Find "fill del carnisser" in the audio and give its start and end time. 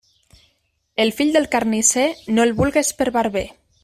1.17-2.07